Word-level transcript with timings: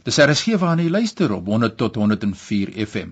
Dis 0.00 0.16
RSG 0.16 0.56
waarna 0.56 0.86
jy 0.86 0.90
luister 0.90 1.32
op 1.34 1.46
100 1.46 1.76
tot 1.76 1.98
104 2.00 2.70
FM. 2.86 3.10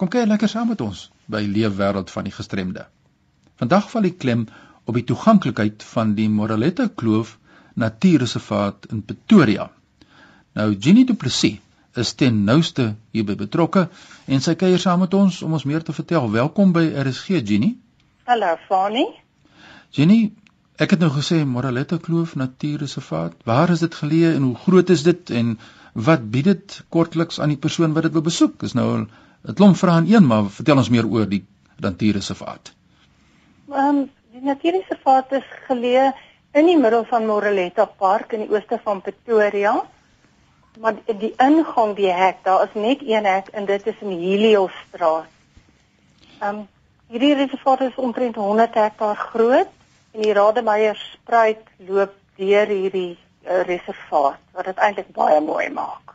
Kom 0.00 0.08
kyk 0.08 0.28
lekker 0.30 0.48
saam 0.48 0.70
met 0.72 0.80
ons 0.80 1.10
by 1.28 1.42
Leefwêreld 1.44 2.12
van 2.12 2.24
die 2.24 2.32
Gestremde. 2.32 2.86
Vandag 3.60 3.90
val 3.92 4.06
die 4.08 4.14
klem 4.16 4.46
op 4.88 4.96
die 4.96 5.04
toeganklikheid 5.04 5.84
van 5.92 6.14
die 6.16 6.28
Moraletta 6.32 6.88
Kloof 6.88 7.36
Natuurreservaat 7.76 8.88
in 8.92 9.02
Pretoria. 9.04 9.68
Nou 10.56 10.70
Ginny 10.80 11.04
Du 11.04 11.14
Plessis 11.20 11.60
is 12.00 12.14
ten 12.16 12.44
nouste 12.48 12.94
hierby 13.12 13.36
betrokke 13.36 13.86
en 14.24 14.40
sy 14.40 14.56
kuier 14.56 14.80
saam 14.80 15.04
met 15.04 15.14
ons 15.16 15.42
om 15.44 15.52
ons 15.52 15.68
meer 15.68 15.84
te 15.84 15.92
vertel. 15.96 16.30
Welkom 16.32 16.72
by 16.72 16.86
RSG 17.04 17.44
Ginny. 17.44 17.74
Hallo 18.24 18.56
Fani. 18.68 19.04
Ginny, 19.92 20.32
ek 20.76 20.92
het 20.92 21.00
nou 21.00 21.08
gesê 21.14 21.38
Moraletta 21.48 21.96
Kloof 21.96 22.34
Natuurreservaat. 22.36 23.32
Waar 23.48 23.70
is 23.72 23.80
dit 23.80 23.94
geleë 23.94 24.34
en 24.36 24.42
hoe 24.42 24.56
groot 24.64 24.90
is 24.92 25.02
dit 25.06 25.30
en 25.30 25.54
wat 26.08 26.26
bied 26.30 26.44
dit 26.50 26.74
kortliks 26.92 27.40
aan 27.40 27.54
die 27.54 27.60
persoon 27.60 27.94
wat 27.96 28.04
dit 28.04 28.12
wil 28.12 28.24
besoek? 28.26 28.58
Dis 28.60 28.76
nou 28.76 28.88
'n 28.98 29.54
klomp 29.54 29.76
vrae 29.76 30.02
in 30.04 30.12
een, 30.12 30.26
maar 30.26 30.50
vertel 30.50 30.76
ons 30.76 30.88
meer 30.88 31.06
oor 31.06 31.28
die 31.28 31.44
natuurreservaat. 31.80 32.72
Ehm 33.72 33.88
um, 33.88 34.10
die 34.32 34.42
natuurreservaat 34.44 35.32
is 35.32 35.46
geleë 35.68 36.12
in 36.52 36.66
die 36.66 36.78
middel 36.78 37.04
van 37.04 37.26
Moreletta 37.26 37.84
Park 37.84 38.32
in 38.32 38.40
die 38.40 38.50
ooste 38.50 38.80
van 38.84 39.00
Pretoria. 39.00 39.82
Maar 40.80 40.94
die 41.06 41.32
ingang 41.38 41.96
die 41.96 42.12
hek, 42.12 42.44
daar 42.44 42.68
is 42.68 42.74
net 42.74 43.00
een 43.00 43.24
hek 43.24 43.48
en 43.48 43.64
dit 43.64 43.86
is 43.86 44.00
in 44.00 44.10
Heliosstraat. 44.10 45.24
Ehm 46.40 46.54
um, 46.54 46.68
hierdie 47.08 47.34
reservaat 47.34 47.80
is 47.80 47.94
omtrent 47.94 48.34
100 48.34 48.74
hektaar 48.74 49.16
groot 49.16 49.68
en 50.16 50.24
die 50.24 50.32
Rademeier 50.32 50.96
spruit 50.96 51.62
loop 51.88 52.14
deur 52.40 52.70
hierdie 52.72 53.18
reservaat 53.68 54.40
wat 54.56 54.68
dit 54.70 54.78
eintlik 54.80 55.10
baie 55.14 55.40
mooi 55.44 55.68
maak. 55.70 56.14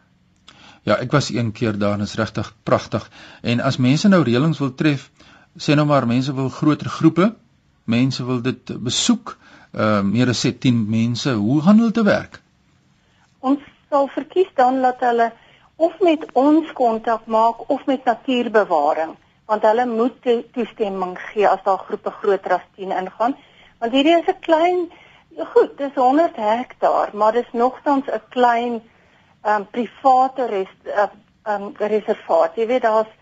Ja, 0.84 0.98
ek 0.98 1.14
was 1.14 1.30
een 1.30 1.52
keer 1.54 1.77
daar 1.77 2.00
en 2.00 2.08
is 2.08 2.18
regtig 2.18 2.50
pragtig. 2.66 3.05
En 3.46 3.62
as 3.62 3.77
mense 3.77 4.10
nou 4.10 4.24
reëlings 4.26 4.60
wil 4.60 4.74
tref, 4.74 5.12
sê 5.54 5.77
nou 5.77 5.85
maar 5.85 6.08
mense 6.10 6.34
wil 6.34 6.49
groter 6.49 6.90
groepe, 6.90 7.30
mense 7.85 8.26
wil 8.26 8.41
dit 8.41 8.74
besoek, 8.82 9.35
uh 9.71 10.02
meer 10.02 10.34
as 10.34 10.41
10 10.41 10.82
mense, 10.90 11.34
hoe 11.38 11.62
gaan 11.62 11.77
hulle 11.80 11.93
te 11.96 12.04
werk? 12.04 12.41
Ons 13.40 13.62
sal 13.90 14.10
verkies 14.15 14.49
dan 14.58 14.82
dat 14.82 15.05
hulle 15.05 15.30
of 15.77 15.93
met 16.02 16.26
ons 16.34 16.74
kontak 16.74 17.26
maak 17.26 17.70
of 17.70 17.86
met 17.86 18.04
natuurbewaring, 18.05 19.13
want 19.46 19.63
hulle 19.70 19.86
moet 19.86 20.27
toestemming 20.58 21.15
gee 21.30 21.48
as 21.48 21.62
daar 21.63 21.80
groepe 21.86 22.12
groter 22.18 22.58
as 22.58 22.68
10 22.76 22.98
ingaan, 22.98 23.38
want 23.82 23.93
hierdie 23.98 24.18
is 24.18 24.29
'n 24.29 24.40
klein 24.46 24.90
goed, 25.54 25.77
dis 25.77 25.96
100 25.96 26.35
hektaar, 26.35 27.12
maar 27.13 27.34
dis 27.34 27.51
nogtans 27.51 28.05
'n 28.07 28.21
klein 28.29 28.82
ehm 29.43 29.62
um, 29.62 29.68
private 29.71 30.46
res 30.46 30.74
ehm 30.85 31.10
um, 31.46 31.74
reservaat. 31.77 32.55
Jy 32.55 32.68
weet 32.68 32.82
daar's 32.82 33.13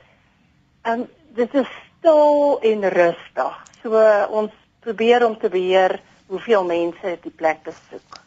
ehm 0.81 0.99
um, 0.99 1.07
dit 1.35 1.53
is 1.53 1.67
stil 1.97 2.59
en 2.61 2.89
rustig. 2.89 3.55
So 3.81 3.95
uh, 3.95 4.25
ons 4.29 4.51
probeer 4.79 5.25
om 5.25 5.37
te 5.39 5.49
beheer 5.49 6.01
hoeveel 6.27 6.65
mense 6.65 7.17
die 7.23 7.31
plek 7.35 7.63
besoek. 7.63 8.19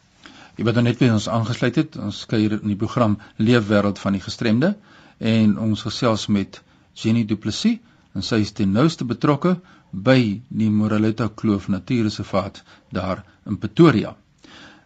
Jy 0.55 0.65
wat 0.65 0.77
nou 0.77 0.83
net 0.85 0.99
by 0.99 1.09
ons 1.09 1.29
aangesluit 1.29 1.75
het, 1.75 1.95
ons 1.97 2.25
kuier 2.29 2.59
in 2.59 2.67
die 2.67 2.77
program 2.77 3.17
Leefwêreld 3.37 3.99
van 3.99 4.13
die 4.13 4.21
Gestremde 4.21 4.75
en 5.17 5.57
ons 5.57 5.81
gesels 5.81 6.27
met 6.27 6.61
Jenny 6.93 7.25
Du 7.25 7.35
Plessis 7.35 7.79
en 8.13 8.21
sy 8.21 8.43
is 8.45 8.53
ten 8.53 8.71
nouste 8.71 9.05
betrokke 9.05 9.55
by 9.93 10.41
die 10.49 10.69
Moraletta 10.73 11.29
Kloof 11.29 11.67
Natuurreservaat 11.67 12.63
daar 12.89 13.23
in 13.45 13.57
Pretoria. 13.57 14.15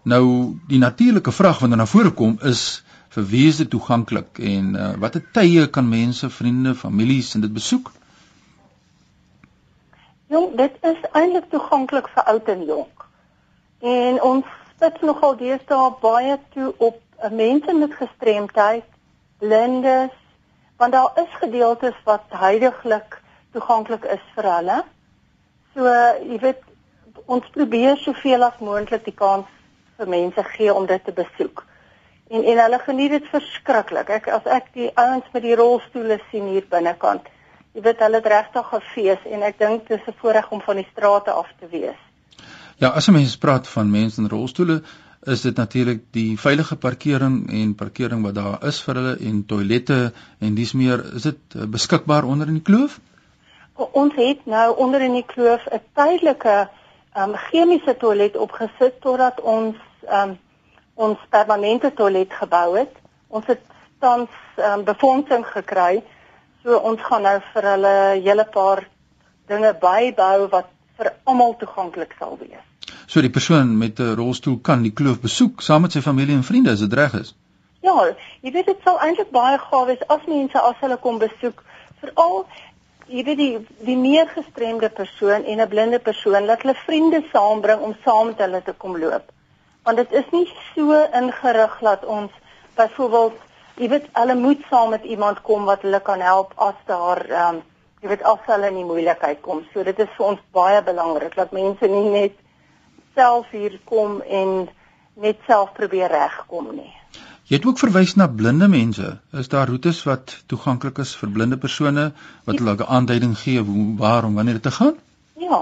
Nou 0.03 0.55
die 0.67 0.79
natuurlike 0.79 1.31
vraag 1.31 1.59
wat 1.59 1.69
dan 1.69 1.79
na 1.79 1.85
vore 1.85 2.11
kom 2.11 2.37
is 2.43 2.83
vir 3.15 3.23
wie 3.31 3.47
is 3.47 3.57
dit 3.57 3.69
toeganklik 3.69 4.39
en 4.39 4.75
uh, 4.75 4.89
watter 4.99 5.23
tye 5.33 5.67
kan 5.67 5.87
mense, 5.89 6.29
vriende, 6.29 6.75
families 6.75 7.33
in 7.35 7.41
dit 7.41 7.53
besoek? 7.53 7.91
Jong, 10.27 10.55
dit 10.59 10.75
is 10.91 10.99
eintlik 11.15 11.47
toeganklik 11.49 12.09
vir 12.13 12.23
oud 12.33 12.51
en 12.51 12.63
jonk. 12.67 13.05
En 13.79 14.21
ons 14.21 14.45
sit 14.79 15.01
nogal 15.01 15.37
deesdae 15.39 15.91
baie 16.03 16.35
toe 16.53 16.73
op 16.77 16.99
uh, 16.99 17.31
mense 17.31 17.73
met 17.73 17.95
gestremdheid, 17.95 18.85
blindes, 19.39 20.13
want 20.77 20.91
daar 20.91 21.23
is 21.23 21.39
gedeeltes 21.39 21.95
wat 22.03 22.27
heidaglik 22.43 23.21
toeganklik 23.55 24.03
is 24.17 24.23
vir 24.35 24.51
hulle. 24.51 24.83
So, 25.77 25.85
jy 26.25 26.39
weet, 26.41 26.61
ons 27.29 27.49
probeer 27.53 27.99
soveel 28.01 28.41
as 28.47 28.61
moontlik 28.65 29.03
die 29.05 29.13
kans 29.13 29.49
vir 29.99 30.09
mense 30.09 30.43
gee 30.55 30.73
om 30.73 30.87
dit 30.89 31.03
te 31.05 31.13
besoek. 31.13 31.61
En 32.33 32.43
en 32.43 32.61
hulle 32.63 32.79
geniet 32.81 33.13
dit 33.13 33.27
verskriklik. 33.29 34.09
Ek 34.15 34.29
as 34.33 34.47
ek 34.57 34.71
die 34.73 34.87
ouens 34.97 35.27
met 35.35 35.43
die 35.45 35.57
rolstoele 35.59 36.17
sien 36.31 36.47
hier 36.49 36.65
binnekant, 36.71 37.29
jy 37.77 37.83
weet 37.85 38.01
hulle 38.01 38.21
het 38.23 38.29
regtig 38.33 38.73
'n 38.73 38.81
fees 38.93 39.27
en 39.29 39.45
ek 39.45 39.59
dink 39.59 39.87
dit 39.87 39.99
is 39.99 40.07
'n 40.07 40.17
voorreg 40.21 40.49
om 40.51 40.61
van 40.61 40.81
die 40.81 40.87
strate 40.91 41.31
af 41.31 41.49
te 41.59 41.69
wees. 41.69 41.99
Ja, 42.77 42.89
as 42.89 43.07
'n 43.07 43.13
mens 43.13 43.37
praat 43.37 43.67
van 43.67 43.91
mense 43.91 44.21
in 44.21 44.29
rolstoele, 44.29 44.81
is 45.25 45.41
dit 45.41 45.55
natuurlik 45.55 46.01
die 46.11 46.39
veilige 46.39 46.75
parkering 46.75 47.49
en 47.51 47.75
parkering 47.75 48.23
wat 48.23 48.35
daar 48.35 48.65
is 48.67 48.81
vir 48.81 48.95
hulle 48.95 49.17
en 49.19 49.45
toilette 49.45 50.13
en 50.39 50.55
dis 50.55 50.73
meer, 50.73 51.05
is 51.15 51.21
dit 51.21 51.55
eh, 51.55 51.65
beskikbaar 51.65 52.23
onder 52.23 52.47
in 52.47 52.53
die 52.53 52.67
kloof? 52.71 52.99
Ons 53.77 54.15
het 54.15 54.45
nou 54.45 54.75
onder 54.77 55.01
in 55.01 55.13
die 55.13 55.25
kloof 55.25 55.65
'n 55.69 55.81
tydelike 55.93 56.69
um, 57.17 57.35
chemiese 57.35 57.97
toilet 57.97 58.37
opgesit 58.37 59.01
totdat 59.01 59.41
ons 59.41 59.75
um, 60.09 60.37
ons 60.95 61.17
permanente 61.29 61.93
toilet 61.93 62.33
gebou 62.33 62.77
het. 62.77 62.93
Ons 63.27 63.45
het 63.45 63.61
tans 63.99 64.29
um, 64.57 64.83
befondsing 64.83 65.45
gekry. 65.45 66.03
So 66.63 66.77
ons 66.77 67.01
gaan 67.01 67.21
nou 67.21 67.39
vir 67.53 67.69
hulle 67.71 67.95
hele 68.25 68.45
paar 68.45 68.87
dinge 69.47 69.73
bybou 69.81 70.47
wat 70.49 70.73
vir 70.97 71.13
almal 71.23 71.55
toeganklik 71.57 72.15
sal 72.19 72.37
wees. 72.41 72.63
So 73.07 73.21
die 73.21 73.29
persoon 73.29 73.77
met 73.77 73.99
'n 73.99 74.15
rolstoel 74.15 74.57
kan 74.61 74.81
die 74.81 74.93
kloof 74.93 75.21
besoek 75.21 75.61
saam 75.61 75.81
met 75.81 75.91
sy 75.91 76.01
familie 76.01 76.35
en 76.35 76.43
vriende 76.43 76.71
as 76.71 76.79
dit 76.79 76.93
reg 76.93 77.13
is. 77.13 77.35
Ja, 77.81 78.15
jy 78.41 78.51
weet 78.51 78.65
dit 78.65 78.79
sal 78.83 78.99
eintlik 78.99 79.29
baie 79.31 79.57
gaaf 79.57 79.85
wees 79.85 80.07
as 80.07 80.25
mense 80.27 80.59
as 80.59 80.75
hulle 80.79 80.97
kom 80.97 81.19
besoek, 81.19 81.63
veral 82.01 82.45
jy 83.07 83.23
weet 83.23 83.39
die 83.39 83.57
die 83.87 83.97
meer 83.97 84.27
gestremde 84.27 84.89
persoon 84.89 85.43
en 85.43 85.61
'n 85.61 85.67
blinde 85.67 85.99
persoon 85.99 86.45
laat 86.45 86.61
hulle 86.61 86.75
vriende 86.85 87.23
saambring 87.31 87.81
om 87.81 87.95
saam 88.03 88.27
met 88.27 88.37
hulle 88.37 88.61
te 88.63 88.73
kom 88.73 88.97
loop. 88.97 89.31
Want 89.83 89.97
dit 89.97 90.11
is 90.11 90.29
nie 90.31 90.47
so 90.75 90.93
ingerig 91.13 91.79
dat 91.79 92.05
ons 92.05 92.31
byvoorbeeld 92.75 93.37
jy 93.77 93.89
weet 93.89 94.07
hulle 94.13 94.35
moet 94.35 94.61
saam 94.69 94.89
met 94.89 95.03
iemand 95.03 95.41
kom 95.41 95.65
wat 95.65 95.81
hulle 95.81 95.99
kan 95.99 96.19
help 96.19 96.53
as 96.55 96.75
daar 96.85 97.25
ehm 97.29 97.55
um, 97.55 97.63
jy 98.01 98.09
weet 98.09 98.23
as 98.23 98.39
hulle 98.45 98.67
in 98.67 98.75
die 98.75 98.85
moeilikheid 98.85 99.41
kom. 99.41 99.65
So 99.73 99.83
dit 99.83 99.99
is 99.99 100.09
vir 100.17 100.25
ons 100.25 100.39
baie 100.51 100.81
belangrik 100.83 101.35
dat 101.35 101.51
mense 101.51 101.87
nie 101.87 102.09
net 102.09 102.35
self 103.15 103.49
hier 103.51 103.79
kom 103.85 104.21
en 104.21 104.69
net 105.13 105.37
self 105.47 105.73
probeer 105.73 106.09
regkom 106.09 106.75
nie. 106.75 106.93
Jy 107.47 107.55
het 107.55 107.65
ook 107.65 107.79
verwys 107.79 108.11
na 108.19 108.25
blinde 108.27 108.67
mense. 108.67 109.09
Is 109.31 109.47
daar 109.47 109.69
roetes 109.71 110.01
wat 110.03 110.31
toeganklik 110.51 110.97
is 110.99 111.13
vir 111.15 111.29
blinde 111.31 111.57
persone 111.57 112.09
wat 112.47 112.57
hulle 112.59 112.73
'n 112.75 112.89
aanduiding 112.95 113.37
gee 113.39 113.61
hoe 113.67 113.85
waar 114.01 114.25
om 114.27 114.35
wanneer 114.35 114.59
te 114.59 114.71
gaan? 114.71 114.97
Ja. 115.33 115.59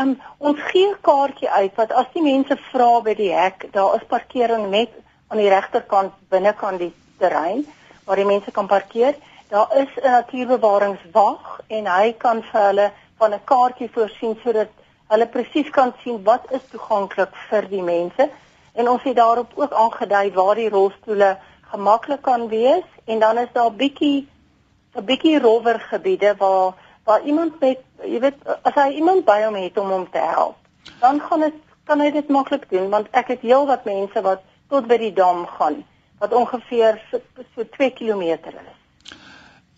Um, 0.00 0.18
ons 0.38 0.58
gee 0.70 0.88
'n 0.88 0.96
kaartjie 1.00 1.50
uit 1.50 1.74
wat 1.76 1.92
as 1.92 2.08
die 2.14 2.22
mense 2.22 2.56
vra 2.70 3.00
by 3.00 3.14
die 3.14 3.30
hek, 3.32 3.68
daar 3.72 3.94
is 3.94 4.08
parkering 4.08 4.70
net 4.70 4.90
aan 5.28 5.38
die 5.38 5.48
regterkant 5.48 6.12
binnekant 6.28 6.78
die 6.78 6.92
terrein 7.18 7.66
waar 8.04 8.16
die 8.16 8.30
mense 8.32 8.50
kan 8.50 8.66
parkeer. 8.66 9.14
Daar 9.48 9.68
is 9.76 9.94
'n 10.02 10.10
natuurbewaringswag 10.10 11.60
en 11.66 11.86
hy 11.86 12.12
kan 12.18 12.42
vir 12.42 12.66
hulle 12.66 12.90
van 13.18 13.32
'n 13.34 13.44
kaartjie 13.44 13.90
voorsien 13.92 14.36
sodat 14.42 14.70
hulle 15.06 15.26
presies 15.26 15.70
kan 15.70 15.94
sien 16.02 16.22
wat 16.24 16.52
is 16.52 16.66
toeganklik 16.70 17.32
vir 17.48 17.68
die 17.68 17.82
mense 17.82 18.30
en 18.78 18.88
ons 18.88 19.02
het 19.02 19.16
daarop 19.16 19.52
ook 19.54 19.72
aangedui 19.82 20.32
waar 20.32 20.54
die 20.54 20.68
rolstoele 20.70 21.36
gemaklik 21.70 22.22
kan 22.22 22.48
wees 22.48 22.86
en 23.04 23.18
dan 23.18 23.38
is 23.38 23.52
daar 23.52 23.72
bietjie 23.72 24.28
'n 24.94 25.04
bietjie 25.04 25.38
rower 25.38 25.80
gebiede 25.80 26.34
waar 26.38 26.74
waar 27.04 27.22
iemand 27.22 27.60
met 27.60 27.78
jy 28.04 28.20
weet 28.20 28.38
as 28.62 28.74
hy 28.74 28.88
iemand 29.00 29.24
by 29.24 29.42
hom 29.44 29.54
het 29.54 29.78
om 29.78 29.90
hom 29.90 30.06
te 30.10 30.24
help 30.36 30.56
dan 31.00 31.20
gaan 31.20 31.40
dit 31.40 31.54
kan 31.84 32.00
hy 32.00 32.10
dit 32.10 32.28
maklik 32.28 32.70
doen 32.70 32.90
want 32.90 33.06
ek 33.10 33.28
het 33.34 33.40
heelwat 33.40 33.84
mense 33.84 34.22
wat 34.22 34.42
tot 34.68 34.86
by 34.86 34.98
die 34.98 35.12
dam 35.12 35.46
gaan 35.46 35.84
wat 36.18 36.32
ongeveer 36.32 37.00
so, 37.10 37.20
so 37.54 37.64
2 37.64 37.90
km 37.90 38.22
is 38.22 38.76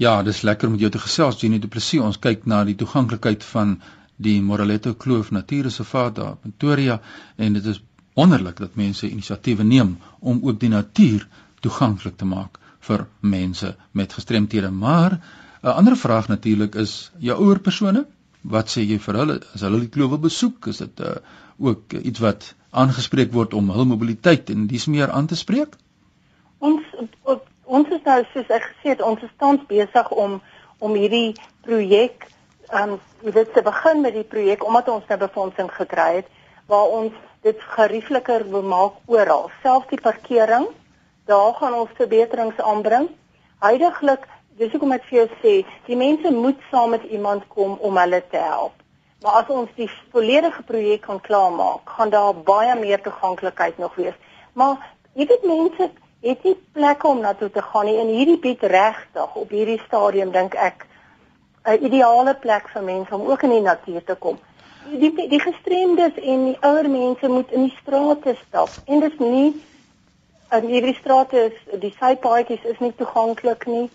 Ja, 0.01 0.23
dis 0.23 0.41
lekker 0.43 0.69
om 0.69 0.79
jou 0.81 0.89
te 0.91 0.99
gesels 0.99 1.41
Jenny 1.41 1.59
Du 1.61 1.69
Plessis. 1.69 2.01
Ons 2.01 2.19
kyk 2.19 2.47
na 2.49 2.63
die 2.65 2.75
toeganklikheid 2.75 3.43
van 3.45 3.75
die 4.17 4.39
Moraletto 4.41 4.95
Kloof 4.95 5.31
Natuurreservaat 5.31 6.15
daar 6.15 6.31
in 6.45 6.55
Pretoria 6.55 7.01
en 7.37 7.53
dit 7.53 7.67
is 7.67 7.83
wonderlik 8.15 8.59
dat 8.59 8.75
mense 8.75 9.09
inisiatiewe 9.09 9.62
neem 9.62 9.99
om 10.19 10.41
ook 10.43 10.61
die 10.61 10.69
natuur 10.69 11.27
toeganklik 11.61 12.17
te 12.17 12.25
maak 12.25 12.59
vir 12.81 13.07
mense 13.21 13.75
met 13.93 14.12
gestremthede. 14.12 14.71
Maar 14.71 15.21
'n 15.62 15.69
ander 15.69 15.97
vraag 15.97 16.29
natuurlik 16.29 16.75
is 16.75 17.12
jou 17.19 17.39
ouer 17.39 17.59
persone, 17.59 18.07
wat 18.41 18.69
sê 18.69 18.81
jy 18.81 18.99
vir 18.99 19.15
hulle 19.15 19.41
as 19.55 19.61
hulle 19.61 19.81
die 19.81 19.89
kloof 19.89 20.21
besoek? 20.21 20.67
Is 20.67 20.77
dit 20.77 21.01
uh, 21.01 21.17
ook 21.59 21.93
iets 21.93 22.19
wat 22.19 22.55
aangespreek 22.71 23.33
word 23.33 23.55
om 23.55 23.71
hul 23.71 23.85
mobiliteit 23.85 24.51
en 24.51 24.67
dis 24.67 24.87
meer 24.87 25.11
aan 25.11 25.27
te 25.27 25.37
spreek? 25.37 25.77
Ons 26.59 26.83
nou 28.11 28.25
soos 28.33 28.51
ek 28.51 28.67
gesê 28.67 28.95
het, 28.95 29.03
ons 29.03 29.23
is 29.23 29.33
tans 29.39 29.62
besig 29.69 30.11
om 30.11 30.41
om 30.81 30.95
hierdie 30.97 31.35
projek 31.67 32.25
um, 32.73 32.95
dit 33.21 33.51
te 33.53 33.62
begin 33.62 34.01
met 34.01 34.15
die 34.17 34.25
projek 34.25 34.62
omdat 34.65 34.89
ons 34.89 35.09
nou 35.09 35.19
befondsing 35.21 35.69
gekry 35.77 36.23
het 36.23 36.31
waar 36.73 36.95
ons 37.01 37.17
dit 37.47 37.63
geriefliker 37.77 38.45
wil 38.51 38.63
maak 38.63 38.99
oral. 39.07 39.51
Selfs 39.63 39.89
die 39.93 40.01
parkering, 40.01 40.67
daar 41.31 41.55
gaan 41.55 41.75
ons 41.75 41.97
verbeterings 41.97 42.61
aanbring. 42.61 43.09
Huidiglik, 43.65 44.27
dis 44.61 44.73
hoekom 44.73 44.93
ek 44.97 45.07
vir 45.09 45.19
jou 45.23 45.29
sê, 45.41 45.55
die 45.87 45.97
mense 45.97 46.33
moet 46.35 46.61
saam 46.71 46.95
met 46.97 47.05
iemand 47.09 47.47
kom 47.49 47.79
om 47.81 47.97
hulle 48.01 48.21
te 48.33 48.43
help. 48.43 48.77
Maar 49.21 49.43
as 49.43 49.49
ons 49.53 49.73
die 49.77 49.89
volledige 50.13 50.63
projek 50.69 51.03
kan 51.05 51.21
klaarmaak, 51.21 51.89
gaan 51.97 52.13
daar 52.13 52.35
baie 52.35 52.77
meer 52.81 53.01
toeganklikheid 53.05 53.79
nog 53.79 53.95
wees. 54.01 54.17
Maar 54.53 54.81
jy 55.13 55.27
weet 55.29 55.45
mense 55.45 55.91
het 56.21 56.45
nie 56.45 56.57
plekke 56.77 57.09
om 57.09 57.21
na 57.21 57.35
toe 57.35 57.51
te 57.51 57.63
gaan 57.65 57.87
nie 57.89 57.99
en 58.01 58.13
hierdie 58.13 58.39
bied 58.41 58.63
regtig 58.63 59.37
op 59.37 59.53
hierdie 59.53 59.81
stadium 59.87 60.33
dink 60.33 60.55
ek 60.55 60.87
'n 61.65 61.85
ideale 61.85 62.35
plek 62.35 62.69
vir 62.69 62.83
mense 62.83 63.15
om 63.15 63.29
ook 63.29 63.43
in 63.43 63.51
die 63.51 63.61
natuur 63.61 64.05
te 64.05 64.15
kom. 64.15 64.39
Die 64.88 65.11
die 65.29 65.41
gestremdes 65.41 66.17
en 66.17 66.44
die 66.50 66.56
ouer 66.65 66.88
mense 66.88 67.29
moet 67.29 67.50
in 67.53 67.69
die 67.69 67.77
strate 67.81 68.37
stap 68.47 68.71
en 68.87 69.00
dit 69.05 69.12
is 69.12 69.19
nie 69.21 69.50
in 70.56 70.71
hierdie 70.73 70.97
strate 70.99 71.50
is 71.50 71.81
die 71.82 71.93
sypaadjies 71.99 72.65
is 72.73 72.81
nie 72.82 72.93
toeganklik 72.99 73.67
nie. 73.71 73.88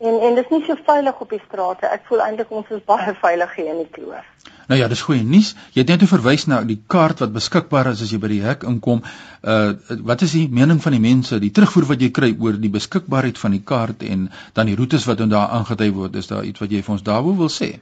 En 0.00 0.20
en 0.26 0.36
dit 0.38 0.44
is 0.44 0.52
nie 0.54 0.66
so 0.66 0.76
veilig 0.86 1.20
op 1.20 1.32
die 1.34 1.42
strate. 1.46 1.88
Ek 1.88 2.06
voel 2.08 2.22
eintlik 2.24 2.52
ons 2.56 2.70
is 2.70 2.84
baie 2.86 3.14
veilig 3.20 3.56
hier 3.56 3.72
in 3.74 3.82
die 3.82 3.90
kloof. 3.96 4.28
Nou 4.70 4.78
ja, 4.78 4.86
dis 4.88 5.02
goeie 5.02 5.24
nuus. 5.26 5.50
Jy 5.74 5.82
het 5.82 5.90
net 5.90 6.06
verwys 6.08 6.46
na 6.46 6.60
die 6.62 6.78
kaart 6.94 7.24
wat 7.24 7.32
beskikbaar 7.34 7.90
is 7.90 8.04
as 8.04 8.12
jy 8.14 8.20
by 8.22 8.30
die 8.30 8.42
hek 8.44 8.62
inkom. 8.70 9.02
Uh 9.42 9.98
wat 10.06 10.22
is 10.22 10.36
die 10.38 10.46
mening 10.60 10.78
van 10.84 10.94
die 10.94 11.02
mense, 11.02 11.40
die 11.42 11.50
terugvoer 11.50 11.88
wat 11.90 12.04
jy 12.04 12.12
kry 12.14 12.30
oor 12.38 12.60
die 12.60 12.70
beskikbaarheid 12.70 13.40
van 13.40 13.56
die 13.56 13.64
kaart 13.72 14.04
en 14.06 14.28
dan 14.54 14.70
die 14.70 14.78
roetes 14.78 15.08
wat 15.10 15.18
dan 15.18 15.34
daar 15.34 15.50
aangetwy 15.58 15.90
word? 15.96 16.14
Is 16.16 16.30
daar 16.30 16.46
iets 16.46 16.62
wat 16.62 16.70
jy 16.70 16.84
vir 16.86 16.96
ons 16.96 17.06
daaroor 17.08 17.36
wil 17.42 17.50
sê? 17.50 17.72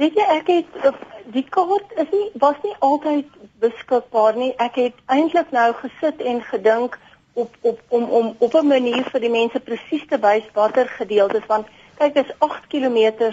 Weet 0.00 0.16
jy, 0.16 0.28
ek 0.38 0.48
het 0.54 0.80
uh, 0.88 0.94
die 1.32 1.44
kaart 1.48 1.92
is 1.96 2.10
nie 2.12 2.28
was 2.34 2.58
nie 2.62 2.74
altyd 2.78 3.28
beskikbaar 3.62 4.36
nie. 4.36 4.52
Ek 4.58 4.76
het 4.80 4.98
eintlik 5.06 5.52
nou 5.54 5.70
gesit 5.80 6.20
en 6.20 6.42
gedink 6.50 6.98
op 7.34 7.56
op 7.60 7.80
om 7.88 8.04
om 8.18 8.34
op 8.38 8.54
'n 8.54 8.66
manier 8.66 9.04
vir 9.12 9.20
die 9.20 9.30
mense 9.30 9.60
presies 9.60 10.04
te 10.08 10.18
wys 10.18 10.44
watter 10.54 10.88
gedeeltes 10.88 11.46
want 11.46 11.66
kyk 11.98 12.14
dis 12.14 12.34
8 12.38 12.66
km 12.68 13.32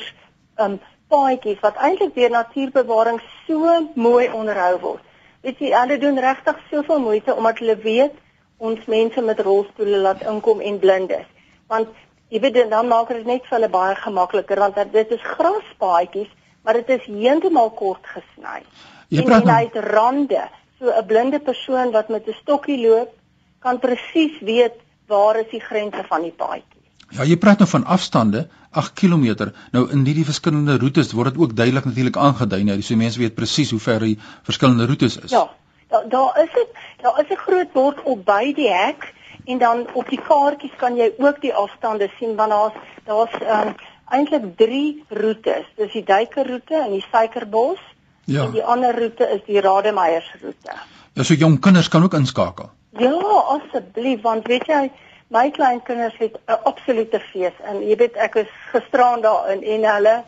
um 0.66 0.80
paadjies 1.07 1.60
wat 1.60 1.75
eintlik 1.75 2.16
deur 2.16 2.30
natuurbewaring 2.30 3.22
so 3.48 3.80
mooi 3.94 4.30
onderhou 4.31 4.80
word. 4.80 5.04
Weet 5.42 5.60
jy, 5.60 5.72
hulle 5.74 5.98
doen 5.98 6.19
regtig 6.19 6.57
soveel 6.72 7.00
moeite 7.00 7.36
omdat 7.36 7.60
hulle 7.60 7.78
weet 7.84 8.16
ons 8.57 8.86
mense 8.86 9.22
met 9.22 9.40
rolstoele 9.40 9.98
laat 9.98 10.22
inkom 10.22 10.60
en 10.62 10.80
blind 10.80 11.12
is. 11.12 11.30
Want 11.68 11.88
jy 12.30 12.40
weet 12.40 12.69
dan 12.69 12.88
maak 12.88 13.07
dit 13.07 13.25
net 13.25 13.45
vir 13.48 13.57
hulle 13.57 13.69
baie 13.69 13.95
gemakliker 13.95 14.60
want 14.60 14.75
dit 14.92 15.12
is 15.12 15.30
graspaadjies, 15.36 16.30
maar 16.64 16.74
dit 16.74 16.90
is 16.90 17.06
heeltemal 17.06 17.70
kort 17.70 18.06
gesny. 18.06 18.64
Jy 19.08 19.24
praat 19.24 19.48
uit 19.48 19.76
rande. 19.76 20.48
So 20.80 20.92
'n 20.92 21.06
blinde 21.06 21.40
persoon 21.40 21.92
wat 21.92 22.10
met 22.10 22.28
'n 22.28 22.38
stokkie 22.42 22.80
loop 22.88 23.14
kan 23.60 23.80
presies 23.80 24.40
weet 24.40 24.78
waar 25.08 25.40
is 25.40 25.50
die 25.52 25.62
grense 25.62 26.04
van 26.08 26.22
die 26.22 26.32
paadjie. 26.32 26.80
Ja, 27.10 27.24
jy 27.24 27.38
praat 27.38 27.58
nou 27.58 27.70
van 27.70 27.86
afstande, 27.86 28.48
8 28.72 28.94
km. 28.94 29.50
Nou 29.72 29.90
in 29.92 30.06
hierdie 30.06 30.26
verskillende 30.26 30.78
roetes 30.78 31.12
word 31.12 31.34
dit 31.34 31.42
ook 31.42 31.56
duidelik 31.56 31.86
natuurlik 31.86 32.18
aangedui 32.18 32.64
nou, 32.64 32.82
so 32.82 32.96
mense 32.96 33.20
weet 33.20 33.36
presies 33.36 33.72
hoe 33.72 33.80
ver 33.80 34.00
die 34.00 34.20
verskillende 34.44 34.86
roetes 34.86 35.18
is. 35.18 35.32
Ja. 35.32 35.50
Daar 35.90 36.10
daar 36.10 36.44
is 36.44 36.54
dit, 36.54 36.68
daar 37.02 37.20
is 37.20 37.30
'n 37.30 37.42
groot 37.46 37.72
bord 37.74 38.04
op 38.04 38.26
by 38.26 38.54
die 38.54 38.70
hek 38.70 39.14
en 39.46 39.58
dan 39.58 39.88
op 39.94 40.10
die 40.10 40.22
kaartjies 40.22 40.76
kan 40.78 40.96
jy 40.96 41.12
ook 41.18 41.42
die 41.42 41.54
afstande 41.54 42.10
sien 42.20 42.36
want 42.36 42.50
daar's 42.50 42.74
daar's 43.06 43.34
um, 43.42 43.76
eintlik 44.12 44.56
3 44.58 45.04
roetes. 45.10 45.66
Dis 45.78 45.92
die 45.94 46.04
duikerroete 46.04 46.84
in 46.86 46.98
die 46.98 47.06
Suikerbos 47.12 47.82
ja. 48.26 48.46
en 48.46 48.52
die 48.52 48.64
ander 48.64 48.96
roete 48.96 49.28
is 49.36 49.44
die 49.46 49.62
Rademeyers 49.62 50.32
roete. 50.42 50.78
Ja, 51.14 51.24
so 51.24 51.34
jong 51.34 51.60
kinders 51.60 51.90
kan 51.90 52.04
ook 52.04 52.14
inskakel. 52.14 52.70
Ja, 53.00 53.16
asseblief 53.56 54.22
want 54.22 54.48
weet 54.48 54.68
jy 54.68 54.90
my 55.30 55.50
kleinkinders 55.54 56.18
het 56.18 56.38
'n 56.48 56.60
absolute 56.64 57.20
fees 57.32 57.54
en 57.64 57.82
jy 57.88 57.96
weet 57.96 58.16
ek 58.16 58.36
is 58.36 58.52
gisteraan 58.72 59.22
daar 59.22 59.52
in 59.52 59.64
en 59.64 59.86
hulle 59.94 60.24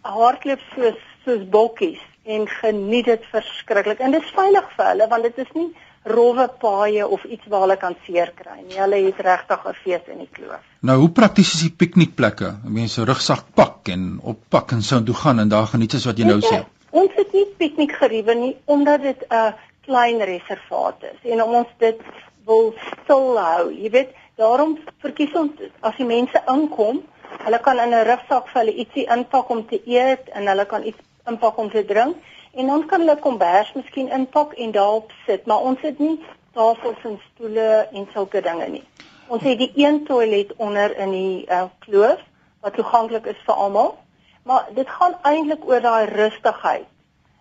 hardloop 0.00 0.60
soos 0.74 1.00
soos 1.24 1.48
bokkies 1.48 2.00
en 2.24 2.48
geniet 2.48 3.04
dit 3.04 3.24
verskriklik 3.32 3.98
en 3.98 4.10
dit 4.10 4.22
is 4.22 4.36
veilig 4.36 4.70
vir 4.76 4.86
hulle 4.86 5.08
want 5.08 5.22
dit 5.22 5.38
is 5.38 5.52
nie 5.54 5.70
rowwe 6.02 6.48
paaie 6.60 7.06
of 7.06 7.24
iets 7.24 7.46
waar 7.48 7.66
hulle 7.66 7.76
kan 7.76 7.96
seer 8.06 8.32
kry 8.34 8.60
nie. 8.62 8.78
Hulle 8.78 9.00
het 9.04 9.20
regtig 9.20 9.64
'n 9.66 9.74
fees 9.84 10.04
in 10.06 10.18
die 10.18 10.28
kloof. 10.32 10.62
Nou, 10.80 10.98
hoe 10.98 11.10
prakties 11.10 11.54
is 11.54 11.60
die 11.60 11.76
piknikplekke? 11.76 12.54
Mense 12.64 13.04
rugsak 13.04 13.44
pak 13.54 13.88
en 13.88 14.20
oppak 14.22 14.72
en 14.72 14.82
sou 14.82 15.02
toe 15.02 15.14
gaan 15.14 15.38
en 15.38 15.48
daar 15.48 15.66
geniet 15.66 15.94
as 15.94 16.04
wat 16.04 16.18
jy 16.18 16.24
nou 16.24 16.40
sê. 16.40 16.64
Ons 16.90 17.12
het 17.14 17.32
nie 17.32 17.46
piknikgeriewe 17.58 18.34
nie 18.34 18.56
omdat 18.64 19.02
dit 19.02 19.26
'n 19.28 19.54
klein 19.84 20.20
reservaat 20.22 21.02
is 21.02 21.30
en 21.32 21.42
om 21.42 21.54
ons 21.54 21.68
dit 21.78 22.00
wil 22.46 22.74
stil 23.02 23.38
hou. 23.38 23.72
Jy 23.72 23.90
weet, 23.90 24.10
daarom 24.36 24.78
verkies 24.98 25.34
ons 25.34 25.52
as 25.80 25.96
die 25.96 26.06
mense 26.06 26.42
inkom, 26.48 27.02
hulle 27.44 27.58
kan 27.58 27.78
in 27.78 27.94
'n 27.94 28.06
rugsak 28.06 28.48
vir 28.48 28.60
hulle 28.60 28.74
ietsie 28.74 29.06
inpak 29.06 29.50
om 29.50 29.66
te 29.66 29.80
eet 29.86 30.28
en 30.28 30.46
hulle 30.46 30.64
kan 30.64 30.84
iets 30.84 30.98
inpak 31.26 31.58
om 31.58 31.70
te 31.70 31.84
drink 31.84 32.16
en 32.54 32.66
dan 32.66 32.86
kan 32.86 33.00
hulle 33.00 33.18
kombers 33.18 33.72
miskien 33.74 34.10
inpak 34.10 34.52
en 34.52 34.72
daarop 34.72 35.12
sit, 35.26 35.46
maar 35.46 35.60
ons 35.70 35.80
het 35.80 35.98
nie 35.98 36.18
tafels 36.52 37.04
en 37.04 37.18
stoele 37.30 37.88
en 37.92 38.08
sulke 38.12 38.42
dinge 38.42 38.68
nie. 38.68 38.84
Ons 39.30 39.42
het 39.46 39.58
die 39.58 39.72
een 39.74 40.04
toilet 40.04 40.54
onder 40.56 40.96
in 40.98 41.10
die 41.14 41.46
uh, 41.46 41.64
kloof 41.86 42.22
wat 42.60 42.74
toeganklik 42.74 43.26
is 43.30 43.42
vir 43.46 43.54
almal. 43.54 43.94
Maar 44.42 44.66
dit 44.74 44.88
gaan 44.88 45.14
eintlik 45.22 45.66
oor 45.68 45.80
daai 45.80 46.06
rustigheid 46.10 46.86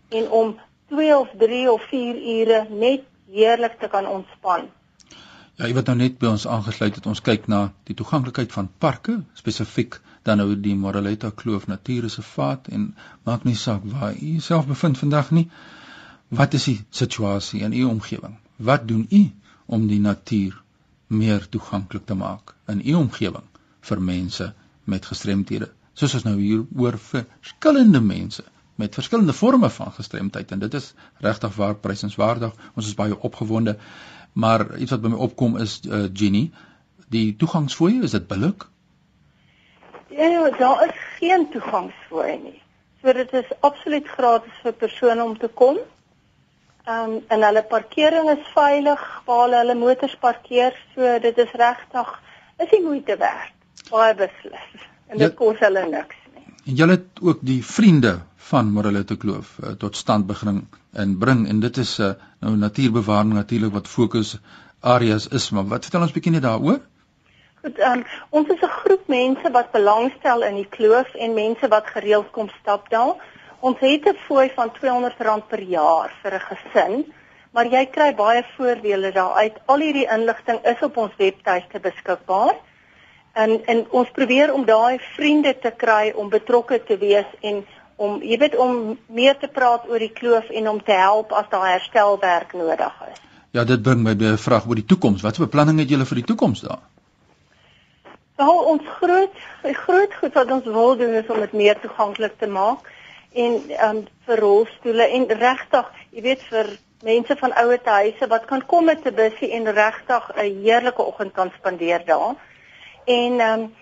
en 0.10 0.30
om 0.32 0.58
2 0.90 1.18
of 1.18 1.30
3 1.38 1.72
of 1.72 1.82
4 1.90 2.20
ure 2.36 2.66
net 2.70 3.06
heerlik 3.32 3.80
te 3.80 3.88
kan 3.88 4.08
ontspan. 4.08 4.70
Ja, 5.56 5.68
jy 5.68 5.74
wat 5.78 5.90
nou 5.92 5.98
net 6.00 6.18
by 6.20 6.32
ons 6.32 6.48
aangesluit 6.48 6.96
het, 6.96 7.06
ons 7.06 7.22
kyk 7.22 7.48
na 7.52 7.70
die 7.90 7.96
toeganklikheid 7.96 8.54
van 8.56 8.70
parke, 8.80 9.20
spesifiek 9.38 10.00
dan 10.24 10.38
nou 10.38 10.56
die 10.60 10.76
Moraleta 10.76 11.32
Kloof 11.36 11.68
Natuurreservaat 11.68 12.68
en 12.68 12.96
maak 13.24 13.44
nie 13.44 13.56
saak 13.56 13.86
waar 13.94 14.14
u 14.14 14.32
jouself 14.36 14.68
bevind 14.68 14.98
vandag 14.98 15.32
nie. 15.32 15.50
Wat 16.28 16.54
is 16.54 16.64
die 16.70 16.80
situasie 16.90 17.62
in 17.66 17.74
u 17.74 17.84
omgewing? 17.84 18.38
Wat 18.56 18.88
doen 18.88 19.08
u 19.10 19.32
om 19.66 19.88
die 19.88 20.00
natuur 20.00 20.62
meer 21.08 21.50
toeganklik 21.50 22.06
te 22.06 22.16
maak 22.16 22.54
in 22.68 22.82
u 22.86 22.94
omgewing 22.94 23.46
vir 23.82 24.02
mense 24.02 24.54
met 24.84 25.06
gestremthede? 25.06 25.72
Soos 25.94 26.14
ons 26.14 26.24
nou 26.28 26.38
hier 26.40 26.66
oor 26.76 26.98
verskillende 26.98 28.02
mense 28.02 28.44
met 28.80 28.96
verskillende 28.96 29.34
forme 29.34 29.70
van 29.70 29.92
gestremdheid 29.92 30.52
en 30.52 30.60
dit 30.60 30.74
is 30.74 30.94
regtig 31.26 31.56
waar 31.56 31.76
prysenswaardig. 31.76 32.54
Ons 32.74 32.88
is 32.88 32.96
baie 32.96 33.18
opgewonde. 33.20 33.78
Maar 34.34 34.78
iets 34.78 34.92
wat 34.92 35.02
by 35.04 35.12
my 35.12 35.20
opkom 35.26 35.58
is 35.60 35.80
uh, 35.84 36.06
Jenny, 36.14 36.52
die 37.12 37.36
toegangsfooie, 37.36 38.04
is 38.08 38.16
dit 38.16 38.28
billik? 38.28 38.68
Ja, 40.20 40.28
ja, 40.28 40.50
daar 40.58 40.86
is 40.86 40.96
geen 41.20 41.50
toegangsfooie 41.50 42.40
nie. 42.44 42.62
So 43.02 43.14
dit 43.14 43.34
is 43.34 43.52
absoluut 43.60 44.08
gratis 44.08 44.58
vir 44.64 44.74
persone 44.82 45.24
om 45.24 45.38
te 45.40 45.48
kom. 45.62 45.78
Ehm 46.84 47.14
um, 47.14 47.22
en 47.28 47.46
hulle 47.48 47.64
parkering 47.70 48.28
is 48.34 48.50
veilig 48.56 49.06
waar 49.30 49.46
hulle 49.46 49.62
hulle 49.62 49.76
motors 49.80 50.18
parkeer, 50.20 50.76
so 50.96 51.14
dit 51.24 51.40
is 51.46 51.54
regtig 51.62 52.12
is 52.66 52.72
die 52.74 52.82
moeite 52.84 53.16
werd. 53.22 53.56
Baie 53.90 54.16
beslis. 54.20 54.84
En 55.08 55.24
dit 55.24 55.30
ja, 55.30 55.38
kos 55.40 55.64
hulle 55.64 55.86
niks 55.88 56.20
nie. 56.36 56.46
En 56.66 56.82
julle 56.82 56.98
het 56.98 57.24
ook 57.32 57.40
die 57.54 57.62
vriende 57.66 58.18
van 58.52 58.76
Morelette 58.76 59.18
Kloof 59.24 59.56
uh, 59.64 59.72
tot 59.86 59.96
stand 59.96 60.28
begin 60.28 60.66
en 60.92 61.18
bring 61.24 61.48
en 61.48 61.64
dit 61.64 61.78
is 61.78 61.98
'n 61.98 62.02
uh, 62.04 62.10
eh, 62.10 62.16
nou 62.40 62.58
natuurbewaring 62.58 63.34
natuurlik 63.34 63.74
wat 63.74 63.88
fokus 63.88 64.38
areas 64.80 65.28
is 65.28 65.50
maar 65.50 65.68
wat 65.68 65.88
vertel 65.88 66.02
ons 66.02 66.12
bietjie 66.12 66.32
net 66.32 66.48
daaroor? 66.50 66.80
Goed, 67.62 67.80
um, 67.84 68.06
ons 68.30 68.48
is 68.48 68.62
'n 68.64 68.76
groep 68.82 69.08
mense 69.08 69.52
wat 69.52 69.72
belangstel 69.72 70.44
in 70.44 70.56
die 70.56 70.70
kloof 70.76 71.14
en 71.14 71.34
mense 71.34 71.68
wat 71.68 71.88
gereeld 71.88 72.32
kom 72.32 72.50
stap 72.60 72.90
daar. 72.90 73.16
Ons 73.60 73.80
het 73.80 74.06
'n 74.08 74.16
fooi 74.28 74.50
van 74.56 74.72
R200 74.72 75.48
per 75.48 75.62
jaar 75.62 76.14
vir 76.22 76.34
'n 76.34 76.48
gesin, 76.50 77.14
maar 77.52 77.66
jy 77.66 77.86
kry 77.86 78.16
baie 78.16 78.44
voordele 78.56 79.12
daaruit. 79.12 79.58
Al 79.66 79.80
hierdie 79.80 80.08
inligting 80.08 80.60
is 80.64 80.82
op 80.82 80.98
ons 80.98 81.16
webtuiste 81.18 81.80
beskikbaar. 81.80 82.56
En 83.34 83.66
en 83.66 83.86
ons 83.90 84.10
probeer 84.10 84.54
om 84.54 84.66
daai 84.66 85.00
vriende 85.16 85.60
te 85.60 85.72
kry 85.72 86.14
om 86.16 86.30
betrokke 86.30 86.84
te 86.84 86.98
wees 86.98 87.28
en 87.42 87.66
om 87.96 88.22
jy 88.22 88.38
weet 88.38 88.56
om 88.56 88.98
meer 89.08 89.38
te 89.38 89.48
praat 89.48 89.90
oor 89.90 90.00
die 90.00 90.14
kloof 90.14 90.50
en 90.50 90.70
om 90.70 90.84
te 90.84 90.92
help 90.92 91.32
as 91.32 91.50
daar 91.50 91.72
herstelwerk 91.72 92.54
nodig 92.54 92.94
is. 93.12 93.20
Ja, 93.52 93.64
dit 93.64 93.82
bring 93.82 94.04
my 94.04 94.16
by 94.16 94.26
'n 94.26 94.38
vraag 94.38 94.68
oor 94.68 94.76
die 94.76 94.86
toekoms. 94.86 95.22
Watse 95.22 95.42
beplanning 95.42 95.80
het 95.80 95.90
julle 95.90 96.06
vir 96.06 96.16
die 96.16 96.26
toekoms 96.26 96.62
daar? 96.62 96.80
Nou, 98.40 98.54
ons 98.72 98.86
groot 99.02 99.40
groot 99.84 100.14
goed 100.16 100.36
wat 100.38 100.52
ons 100.56 100.68
wil 100.72 100.94
doen 100.96 101.16
is 101.20 101.28
om 101.28 101.42
dit 101.44 101.56
meer 101.60 101.80
toeganklik 101.84 102.38
te 102.40 102.48
maak 102.48 102.86
en 103.44 103.58
um, 103.88 103.98
vir 104.26 104.40
rolstoele 104.40 105.08
en 105.18 105.26
regtig, 105.42 105.90
jy 106.16 106.22
weet 106.24 106.46
vir 106.48 106.70
mense 107.04 107.36
van 107.42 107.56
ouer 107.60 107.82
huise 107.84 108.30
wat 108.32 108.46
kan 108.48 108.64
kom 108.72 108.88
met 108.88 109.04
'n 109.04 109.16
busie 109.18 109.52
en 109.58 109.68
regtig 109.76 110.30
'n 110.36 110.64
heerlike 110.64 111.04
oggend 111.04 111.34
kan 111.34 111.52
spandeer 111.58 112.06
daar. 112.06 112.36
En 113.06 113.40
ehm 113.40 113.60
um, 113.60 113.74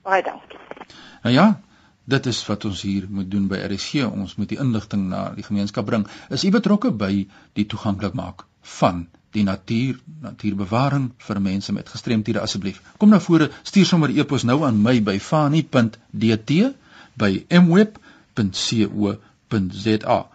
Baie 0.06 0.22
dankie. 0.26 0.60
Nou 1.24 1.34
ja, 1.34 1.48
dit 2.06 2.26
is 2.26 2.46
wat 2.46 2.66
ons 2.66 2.82
hier 2.86 3.06
moet 3.10 3.32
doen 3.32 3.48
by 3.50 3.58
RSG. 3.66 4.06
Ons 4.06 4.36
moet 4.40 4.50
die 4.50 4.60
inligting 4.62 5.08
na 5.10 5.34
die 5.36 5.44
gemeenskap 5.46 5.86
bring. 5.90 6.08
Is 6.30 6.44
u 6.46 6.50
betrokke 6.54 6.92
by 6.94 7.28
die 7.58 7.66
toeganklik 7.66 8.14
maak 8.18 8.46
van 8.80 9.08
die 9.36 9.44
natuur, 9.44 10.00
natuurbewaring 10.24 11.12
vir 11.28 11.42
mense 11.44 11.74
met 11.76 11.90
gestremthede 11.92 12.40
asseblief. 12.42 12.82
Kom 12.98 13.10
na 13.12 13.20
vore, 13.20 13.50
stuur 13.68 13.86
sommer 13.90 14.10
e-pos 14.16 14.44
nou 14.48 14.64
aan 14.64 14.82
my 14.82 15.02
by 15.04 15.20
fani.dt 15.20 16.52
by 17.20 17.32
mweb.co.za 17.64 18.98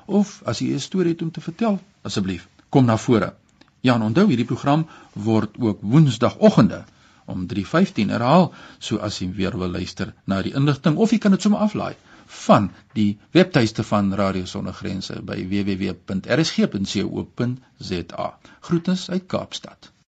of 0.06 0.42
as 0.52 0.58
jy 0.60 0.68
'n 0.74 0.80
storie 0.80 1.12
het 1.12 1.22
om 1.22 1.30
te 1.30 1.40
vertel, 1.40 1.80
asseblief, 2.02 2.48
kom 2.68 2.84
na 2.84 2.96
vore. 2.96 3.34
Ja, 3.80 3.94
en 3.94 4.02
onthou 4.02 4.26
hierdie 4.28 4.46
program 4.46 4.86
word 5.14 5.50
ook 5.58 5.78
woensdagoggende 5.80 6.84
om 7.30 7.46
3:15 7.54 8.10
herhaal, 8.16 8.52
so 8.78 8.96
as 9.08 9.18
jy 9.20 9.28
weer 9.40 9.58
wil 9.58 9.72
luister 9.78 10.14
na 10.26 10.42
die 10.42 10.54
inligting 10.54 10.96
of 10.96 11.10
jy 11.12 11.18
kan 11.18 11.30
dit 11.36 11.42
sommer 11.42 11.60
aflaai 11.66 11.94
van 12.30 12.70
die 12.94 13.18
webtuiste 13.34 13.82
van 13.82 14.14
Radio 14.14 14.44
Sonder 14.44 14.74
Grense 14.82 15.22
by 15.22 15.48
www.rsg.co.za. 15.52 15.98
Groetens 18.60 19.10
uit 19.10 19.26
Kaapstad. 19.26 19.92